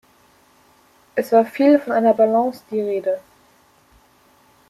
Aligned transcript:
Es 1.15 1.31
war 1.31 1.45
viel 1.45 1.77
von 1.77 1.93
einer 1.93 2.15
Balance 2.15 2.63
die 2.71 2.81
Rede. 2.81 3.21